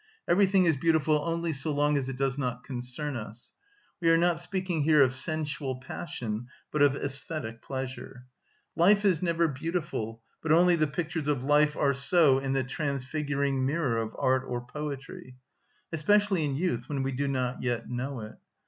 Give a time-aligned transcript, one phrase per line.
[0.27, 3.51] Everything is beautiful only so long as it does not concern us.
[4.01, 8.25] (We are not speaking here of sensual passion, but of æsthetic pleasure.)
[8.75, 13.63] Life is never beautiful, but only the pictures of life are so in the transfiguring
[13.63, 15.35] mirror of art or poetry;
[15.93, 18.39] especially in youth, when we do not yet know it.